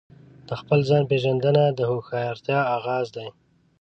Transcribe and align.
د 0.47 0.49
خپل 0.61 0.79
ځان 0.89 1.03
پیژندنه 1.11 1.63
د 1.71 1.79
هوښیارتیا 1.89 2.59
آغاز 2.77 3.05
دی. 3.15 3.27